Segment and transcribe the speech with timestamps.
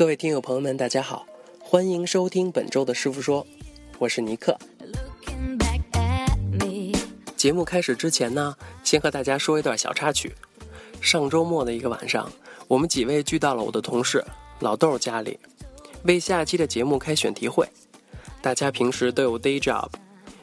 [0.00, 1.26] 各位听友朋友们，大家好，
[1.58, 3.46] 欢迎收听本周的师傅说，
[3.98, 4.56] 我是尼克。
[7.36, 10.34] 节目开始之前呢，先和大家说一段小插曲。
[11.02, 12.32] 上周末的一个晚上，
[12.66, 14.24] 我们几位聚到了我的同事
[14.60, 15.38] 老豆家里，
[16.04, 17.68] 为下期的节目开选题会。
[18.40, 19.90] 大家平时都有 day job，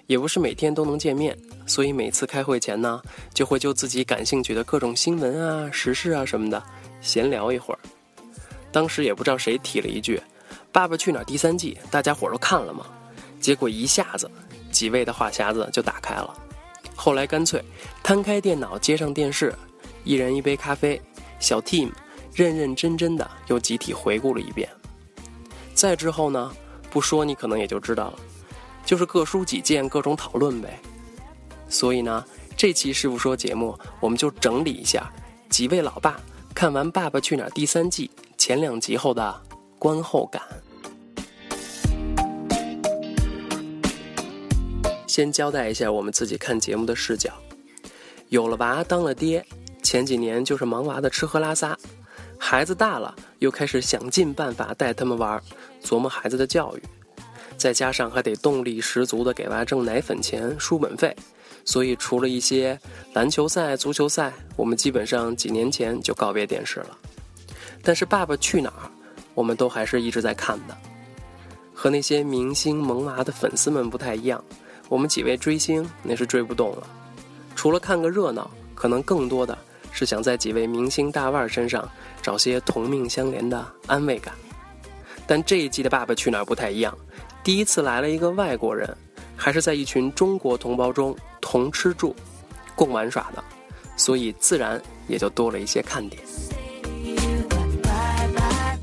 [0.05, 1.36] 也不是每天都能见面，
[1.66, 3.02] 所以每次开会前呢，
[3.34, 6.63] 就会就自己感兴趣的各种新闻啊、时事啊什么的
[7.02, 7.80] 闲聊一会儿。
[8.77, 10.22] 当时也不知道谁提了一句
[10.72, 12.86] ：“爸爸去哪儿第三季，大家伙都看了吗？”
[13.41, 14.30] 结果一下子，
[14.72, 16.31] 几位的话匣子就打开了。
[16.95, 17.59] 后来干脆
[18.03, 19.52] 摊开电脑，接上电视，
[20.03, 21.02] 一人一杯咖啡，
[21.40, 21.90] 小 team
[22.36, 24.70] 认认真真的又集体回顾了一遍。
[25.73, 26.55] 再之后呢，
[26.91, 28.20] 不说你可能也就知道了，
[28.86, 30.80] 就是各抒己见，各种讨论呗。
[31.67, 32.23] 所以呢，
[32.55, 35.12] 这期师傅说节目，我们就整理一下
[35.50, 36.22] 几位老爸
[36.53, 38.11] 看完《爸爸去哪儿》第三季。
[38.48, 39.42] 前两集后的
[39.78, 40.42] 观后感。
[45.06, 47.30] 先交代一下我们自己看节目的视角。
[48.30, 49.45] 有了娃当了爹，
[49.84, 51.78] 前几年就是忙娃的吃喝拉撒，
[52.39, 55.44] 孩子大了又开始想尽办法带他们玩，
[55.84, 56.84] 琢磨孩子的教育，
[57.58, 61.14] 再加上还得动力十足的给娃挣奶粉钱、书本费，
[61.66, 62.80] 所以除了一些
[63.11, 66.98] 篮球赛、足球赛，我们基本上几年前就告别电视了。
[67.88, 68.83] 但是《爸爸去哪儿》，
[69.33, 70.77] 我们都还是一直在看的。
[71.73, 74.43] 和那些明星萌娃的粉丝们不太一样，
[74.89, 76.83] 我们几位追星那是追不动了。
[77.55, 79.58] 除了看个热闹，可能更多的
[79.93, 81.89] 是想在几位明星大腕身上
[82.21, 84.33] 找些同命相连的安慰感。
[85.25, 86.93] 但这一季的《爸爸去哪儿》不太一样，
[87.41, 88.93] 第一次来了一个外国人，
[89.33, 92.13] 还是在一群中国同胞中同吃住、
[92.75, 93.41] 共玩耍的，
[93.95, 96.21] 所以自然也就多了一些看点。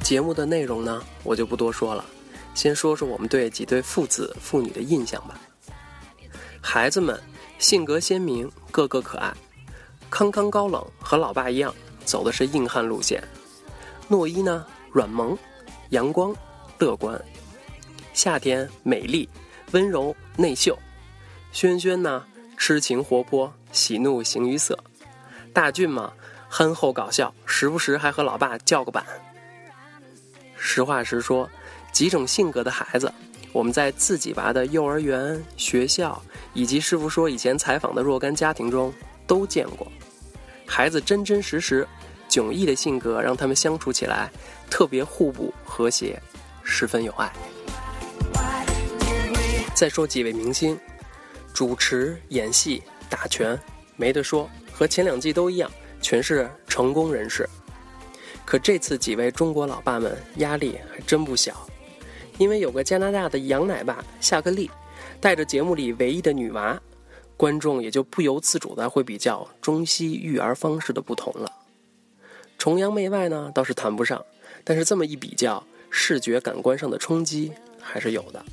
[0.05, 2.05] 节目的内容呢，我就不多说了，
[2.55, 5.41] 先说说我们对几对父子父女的印象吧。
[6.61, 7.19] 孩子们
[7.59, 9.33] 性格鲜明，个个可爱。
[10.11, 13.25] 康康高冷，和老爸一样，走的是硬汉路线。
[14.07, 15.37] 诺一呢，软萌，
[15.89, 16.37] 阳光，
[16.79, 17.19] 乐观。
[18.13, 19.27] 夏天美丽，
[19.71, 20.79] 温柔，内秀。
[21.51, 22.23] 轩轩呢，
[22.59, 24.79] 痴情活泼，喜怒形于色。
[25.55, 26.13] 大俊嘛，
[26.47, 29.03] 憨厚搞笑，时不时还和老爸叫个板。
[30.67, 31.49] 实话实说，
[31.93, 33.13] 几种性格的孩子，
[33.53, 36.21] 我们在自己娃的幼儿园、学校，
[36.55, 38.93] 以及师傅说以前采访的若干家庭中
[39.27, 39.87] 都见过。
[40.67, 41.87] 孩子真真实实、
[42.31, 44.33] 迥异的性格，让他们相处起来
[44.71, 46.21] 特别互补、和谐，
[46.63, 47.31] 十分有爱。
[49.75, 50.81] 再说几位明星，
[51.53, 53.57] 主持、演戏、打拳，
[53.97, 55.71] 没得说，和前两季都一样，
[56.01, 57.47] 全是成功人士。
[58.45, 61.67] 可这次几位中国老爸们压力还真不小，
[62.39, 64.71] 因为有个加拿大的洋奶爸夏克立，
[65.21, 66.81] 带着节目里唯一的女娃，
[67.37, 71.51] 观众也就不由自主的会比较中西育儿方式的不同了。
[72.59, 74.25] 崇洋媚外呢倒是谈不上，
[74.63, 77.51] 但是这么一比较，视觉感官上的冲击
[77.81, 78.45] 还是有的。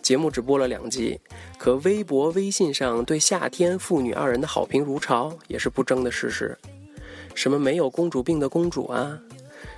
[0.00, 1.18] 节目只播了两集，
[1.58, 6.56] 可微博、微信上对夏天父女二人的好评如潮，也是不争的事实。
[7.34, 9.18] 什么没有公主病的公主啊，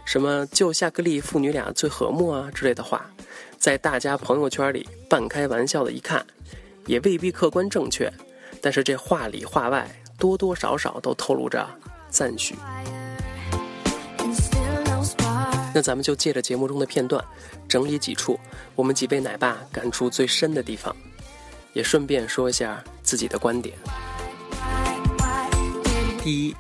[0.05, 3.11] 什么就夏克立父女俩最和睦啊之类的话，
[3.59, 6.25] 在大家朋友圈里半开玩笑的一看，
[6.85, 8.13] 也未必客观正确，
[8.61, 11.67] 但是这话里话外多多少少都透露着
[12.11, 12.55] 赞许。
[15.75, 17.23] 那咱们就借着节目中的片段，
[17.67, 18.39] 整理几处
[18.75, 20.95] 我们几位奶爸感触最深的地方，
[21.73, 23.75] 也顺便说一下自己的观点。
[26.23, 26.55] 第一。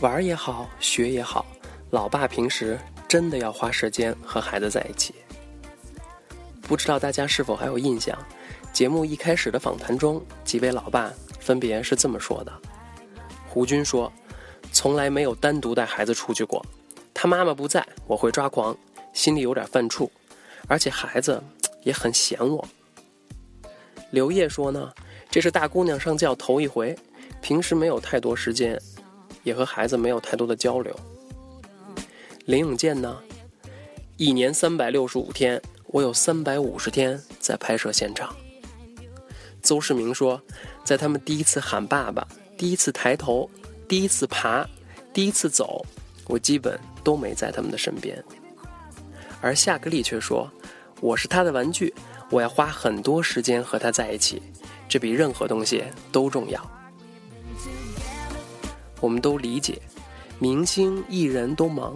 [0.00, 1.46] 玩也好，学也好，
[1.90, 2.78] 老爸平时
[3.08, 5.14] 真的要花时间和孩子在一起。
[6.62, 8.18] 不知道大家是否还有印象？
[8.72, 12.52] 节目一开始的访谈中，几位老爸分别是这么说的：
[13.48, 14.12] 胡军说，
[14.72, 16.64] 从来没有单独带孩子出去过，
[17.14, 18.76] 他妈妈不在，我会抓狂，
[19.12, 20.10] 心里有点犯怵，
[20.66, 21.40] 而且孩子
[21.82, 22.66] 也很嫌我。
[24.10, 24.92] 刘烨说呢，
[25.30, 26.96] 这是大姑娘上轿头一回，
[27.40, 28.76] 平时没有太多时间。
[29.44, 30.94] 也和孩子没有太多的交流。
[32.46, 33.18] 林永健呢？
[34.16, 38.34] 一年三百六十五天，我有三百五十天在拍摄现场。
[39.62, 40.40] 邹市明说，
[40.84, 42.26] 在他们第一次喊爸爸、
[42.56, 43.48] 第一次抬头、
[43.88, 44.68] 第一次爬、
[45.12, 45.84] 第一次走，
[46.26, 48.22] 我基本都没在他们的身边。
[49.40, 50.50] 而夏克立却说，
[51.00, 51.94] 我是他的玩具，
[52.30, 54.42] 我要花很多时间和他在一起，
[54.88, 55.82] 这比任何东西
[56.12, 56.73] 都重要。
[59.04, 59.82] 我们都理解，
[60.38, 61.94] 明星艺人都忙，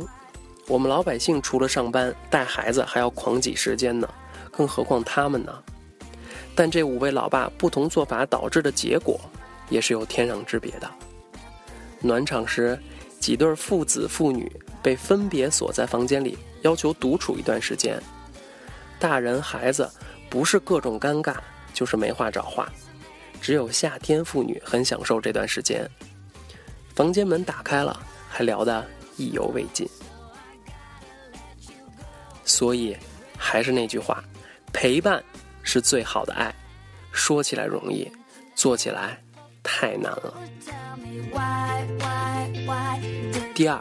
[0.67, 4.07] 我们老百姓除了上班带孩子，还要狂挤时间呢，
[4.51, 5.63] 更何况他们呢？
[6.55, 9.19] 但这五位老爸不同做法导致的结果，
[9.71, 10.91] 也是有天壤之别的。
[12.03, 12.79] 暖场时，
[13.19, 14.53] 几对父子父女
[14.83, 17.99] 被分别锁在房间里，要求独处一段时间。
[18.99, 19.91] 大人孩子
[20.29, 21.37] 不是各种尴尬，
[21.73, 22.71] 就是没话找话。
[23.41, 25.91] 只有夏天妇女很享受这段时间。
[26.99, 27.97] 房间门打开了，
[28.29, 28.85] 还聊得
[29.17, 29.89] 意犹未尽。
[32.45, 32.97] 所以，
[33.37, 34.21] 还是那句话，
[34.73, 35.23] 陪伴
[35.63, 36.53] 是最好的爱。
[37.13, 38.11] 说起来容易，
[38.57, 39.17] 做起来
[39.63, 40.35] 太难了。
[43.55, 43.81] 第二，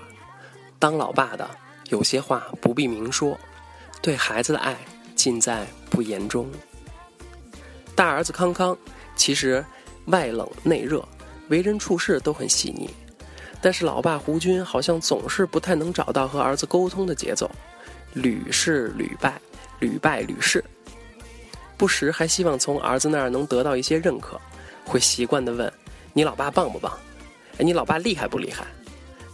[0.78, 1.50] 当老爸的
[1.86, 3.36] 有些话不必明说，
[4.00, 4.78] 对孩子的爱
[5.16, 6.48] 尽在不言中。
[7.96, 8.78] 大儿子康康
[9.16, 9.66] 其实
[10.06, 11.04] 外冷内热，
[11.50, 12.88] 为人处事都很细腻，
[13.62, 17.50] 但是老爸胡军好像总是不太能找到和儿子沟通的节奏，
[18.14, 19.40] 屡试屡败，
[19.80, 20.64] 屡败屡试。
[21.78, 24.40] 不时还希望从儿子那儿能得到一些认可，
[24.86, 25.72] 会习惯地问
[26.14, 26.92] ：“你老爸棒不棒？
[27.58, 28.66] 哎，你老爸厉害不厉害？”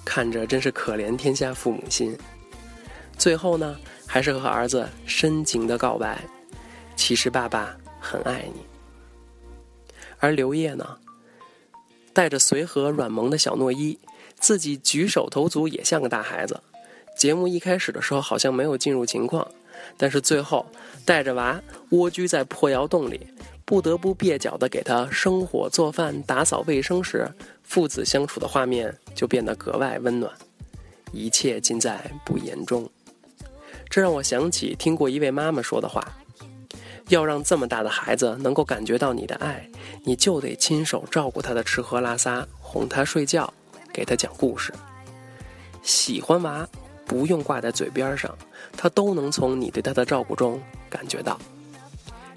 [0.03, 2.17] 看着真是可怜天下父母心。
[3.17, 6.21] 最后呢，还是和儿子深情的告白
[6.97, 8.65] ：“其实爸爸很爱你。”
[10.19, 10.97] 而刘烨呢，
[12.11, 13.97] 带着随和软萌的小诺一，
[14.43, 16.59] 自己举手投足也像个大孩子。
[17.17, 19.47] 节目一开始的时候好像没有进入情况。
[19.95, 20.65] 但是最后，
[21.05, 21.61] 带着娃
[21.91, 23.25] 蜗居在破窑洞里，
[23.63, 27.25] 不得不蹩脚地给他生火做饭、打扫卫生时，
[27.63, 30.29] 父子相处的画面就变得格外温暖。
[31.13, 32.89] 一切尽在不言中。
[33.89, 36.05] 这让我想起听过一位妈妈说的话：
[37.07, 39.69] 要让这么大的孩子能够感觉到你的爱，
[40.03, 43.53] 你就得亲手照顾他的吃喝拉撒，哄他睡觉，
[43.93, 44.73] 给他讲故事。
[45.83, 46.67] 喜欢娃。
[47.05, 48.35] 不用挂在嘴边上，
[48.77, 50.59] 他都能从你对他的照顾中
[50.89, 51.37] 感觉到。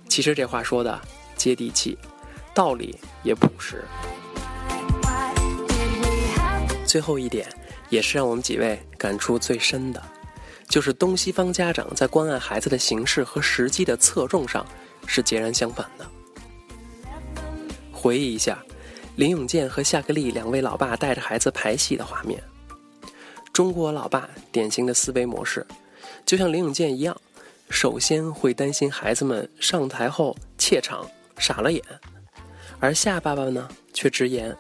[0.09, 1.01] 其实这话说的
[1.37, 1.97] 接地气，
[2.53, 3.85] 道理也朴实。
[6.85, 7.47] 最后一点，
[7.91, 10.03] 也是让我们几位感触最深的，
[10.69, 14.67] 就是东西方家长在关爱孩子的形式和实际的侧重上
[15.07, 16.05] 是截然相反的。
[17.93, 18.59] 回忆一下，
[19.17, 22.39] 林永健和夏克立两位老爸带着孩子排戏的画面。
[23.51, 25.67] 中国老爸典型的思维模式，
[26.27, 27.19] 就像林永健一样，
[27.71, 31.83] 首先会担心孩子们上台后怯场、傻了眼，
[32.79, 34.55] 而夏爸爸呢却直言，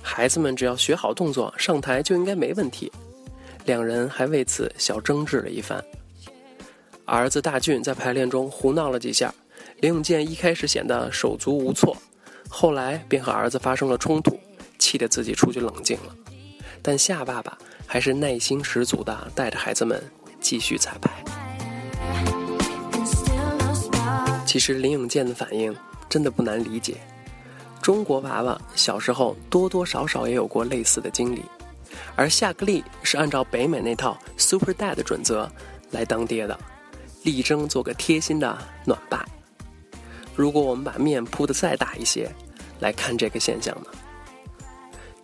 [0.00, 2.92] 孩子们只要学好动作，上台就应该没问题。
[3.64, 5.84] 两人还为此小争执了一番。
[7.04, 9.34] 儿子大俊在排练中胡闹了几下，
[9.80, 11.96] 林永健一开始显得手足无措，
[12.48, 14.38] 后来便和儿子发生了冲突，
[14.78, 16.14] 气得自己出去冷静了。
[16.82, 17.56] 但夏爸爸。
[17.88, 20.02] 还是耐心十足的带着孩子们
[20.40, 21.08] 继续彩排。
[24.44, 25.72] 其实林永健的反应
[26.08, 26.96] 真的不难理解，
[27.80, 31.44] 中国娃娃小时候多多少少也有过类似的经历，
[32.16, 35.48] 而夏克立是按照北美那套 Super Dad 的准则
[35.92, 36.58] 来当爹的，
[37.22, 39.24] 力争做个贴心的暖爸。
[40.36, 42.30] 如果我们把面铺得再大一些，
[42.78, 43.86] 来看这个现象呢？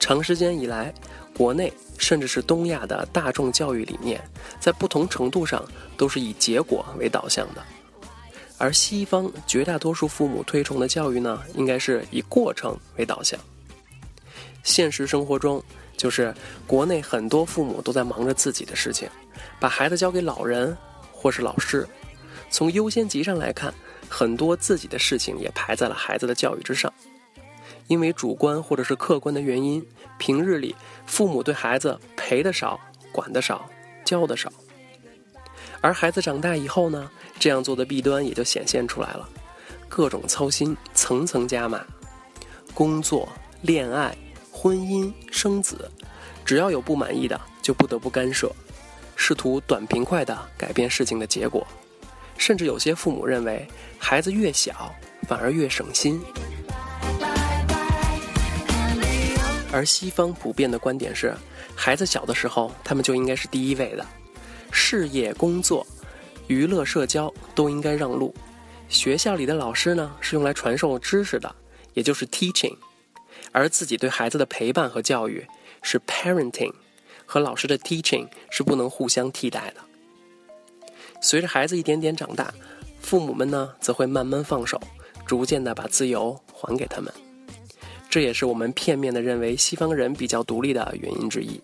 [0.00, 0.92] 长时间以来。
[1.34, 4.22] 国内甚至是东亚的大众教育理念，
[4.60, 5.64] 在不同程度上
[5.96, 7.62] 都是以结果为导向的，
[8.58, 13.40] 而西方绝大多数父母推崇的教育呢，应该是以过程为导向。
[14.62, 15.60] 现实生活中，
[15.96, 16.34] 就是
[16.66, 19.08] 国内很多父母都在忙着自己的事情，
[19.58, 20.76] 把孩子交给老人
[21.10, 21.88] 或是老师。
[22.50, 23.72] 从优先级上来看，
[24.12, 26.92] 很多自己的事情也排在了孩子的教育之上。
[27.88, 29.84] 因为主观或者是客观的原因，
[30.18, 30.76] 平日里
[31.06, 32.78] 父母对孩子陪的少、
[33.10, 33.68] 管的少、
[34.04, 34.52] 教的少，
[35.80, 39.28] 而孩子长大以后呢，这样做的弊端也就显现出来了，
[39.88, 41.84] 各种操心层层加码，
[42.72, 43.28] 工作、
[43.62, 44.16] 恋爱、
[44.52, 45.90] 婚姻、生子，
[46.44, 48.50] 只要有不满意的，就不得不干涉，
[49.16, 51.66] 试图短平快的改变事情的结果，
[52.44, 53.64] 甚至有些父母认为，
[53.96, 54.92] 孩子越小
[55.28, 56.20] 反而越省心。
[59.70, 61.32] 而西方普遍的观点是，
[61.76, 64.04] 孩子小的时候，他们就应该是第一位的，
[64.72, 65.86] 事业、工作、
[66.48, 68.34] 娱乐、社交都应该让路。
[68.88, 71.54] 学校里的老师呢，是用来传授知识的，
[71.94, 72.76] 也就是 teaching，
[73.52, 75.46] 而自己对孩子的陪伴和教育
[75.80, 76.72] 是 parenting，
[77.24, 79.91] 和老师的 teaching 是不能互相替代的。
[81.22, 82.52] 随着孩子一点点长大，
[83.00, 84.78] 父母们呢，则会慢慢放手，
[85.24, 87.10] 逐渐的把自由还给他们。
[88.10, 91.58] 这也是我们片面的认为西方人比较独立的原因之一。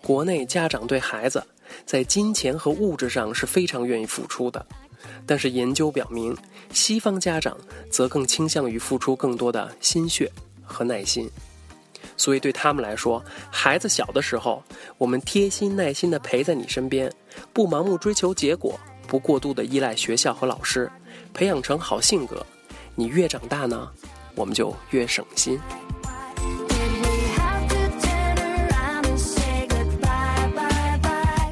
[0.00, 1.42] 国内家长对孩子，
[1.86, 4.64] 在金钱和物质上是非常愿意付出的。
[5.26, 6.36] 但是研究表明，
[6.70, 7.56] 西方家长
[7.90, 10.30] 则更倾向于付出更多的心血
[10.62, 11.28] 和耐心。
[12.16, 14.62] 所以对他们来说，孩子小的时候，
[14.98, 17.10] 我们贴心耐心地陪在你身边，
[17.52, 20.90] 不盲目追求结果，不过度的依赖学校和老师，
[21.32, 22.44] 培养成好性格。
[22.94, 23.88] 你越长大呢，
[24.34, 25.58] 我们就越省心。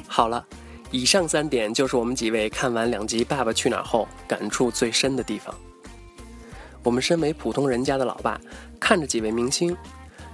[0.07, 0.45] 好了，
[0.91, 5.55] 以上三点就是我们几位看完两集《爸爸去哪儿》后感触最深的地方。
[6.83, 8.41] 我们身为普通人家的老爸，
[8.79, 9.77] 看着几位明星，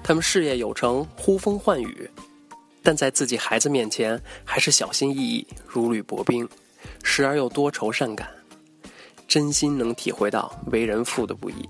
[0.02, 2.10] 他们事业有成，呼风唤雨，
[2.88, 6.48] 但在自己孩子面前还是小心翼翼，如履薄冰，
[7.02, 8.26] 时而又多愁善感，
[9.26, 11.68] 真心能体会到为人父的不易。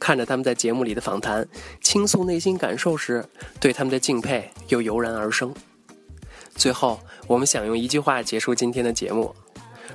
[0.00, 1.46] 看着他们在节目里的访谈，
[1.80, 3.24] 倾诉内心感受时，
[3.60, 5.54] 对他们的敬佩又油然而生。
[6.56, 9.32] 最后，我们想用一句话结束今天的节目：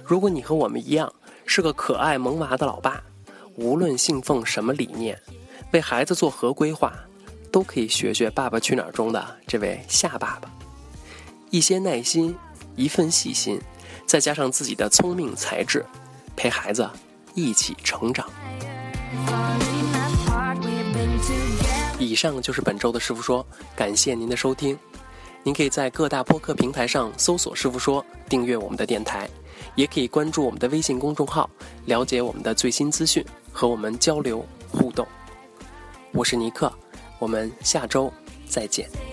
[0.02, 1.14] 如果你和我们一样
[1.46, 3.04] 是个可爱萌娃的老爸，
[3.58, 5.20] 无论信奉什么理念，
[5.74, 6.94] 为孩子做何规划，
[7.52, 10.50] 都可以学学《爸爸去哪儿》中的这位夏爸爸，
[11.50, 12.36] 一些耐心，
[12.76, 13.60] 一份细心，
[14.06, 15.86] 再加上自己的聪明才智，
[16.36, 16.90] 陪孩子
[17.36, 18.28] 一起成长。
[22.00, 24.78] 以上就是本周的师傅说，感谢您的收听。
[25.44, 29.28] 您可以在各大播客平台上搜索“师傅说”，订阅我们的电台，
[29.76, 31.50] 也可以关注我们的微信公众号，
[31.86, 35.06] 了解我们的最新资讯，和我们交流互动。
[36.12, 36.72] 我是尼克，
[37.22, 38.12] 我们下周
[38.48, 39.11] 再见。